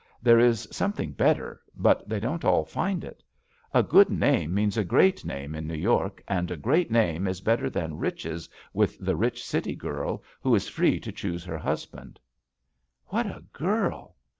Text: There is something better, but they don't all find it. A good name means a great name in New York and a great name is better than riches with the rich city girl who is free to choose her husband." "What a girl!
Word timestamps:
There 0.19 0.39
is 0.39 0.67
something 0.71 1.11
better, 1.11 1.61
but 1.75 2.09
they 2.09 2.19
don't 2.19 2.43
all 2.43 2.65
find 2.65 3.03
it. 3.03 3.21
A 3.71 3.83
good 3.83 4.09
name 4.09 4.51
means 4.51 4.75
a 4.75 4.83
great 4.83 5.23
name 5.23 5.53
in 5.53 5.67
New 5.67 5.75
York 5.75 6.23
and 6.27 6.49
a 6.49 6.57
great 6.57 6.89
name 6.89 7.27
is 7.27 7.39
better 7.39 7.69
than 7.69 7.99
riches 7.99 8.49
with 8.73 8.97
the 8.97 9.15
rich 9.15 9.45
city 9.45 9.75
girl 9.75 10.23
who 10.41 10.55
is 10.55 10.67
free 10.67 10.99
to 10.99 11.11
choose 11.11 11.43
her 11.45 11.59
husband." 11.59 12.19
"What 13.09 13.27
a 13.27 13.43
girl! 13.53 14.15